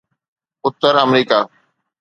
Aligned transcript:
Uttar 0.65 0.93
America 1.03 1.39